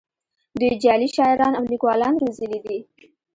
دوی 0.59 0.71
جعلي 0.83 1.09
شاعران 1.17 1.53
او 1.55 1.63
لیکوالان 1.71 2.13
روزلي 2.21 2.59
دي 2.65 2.77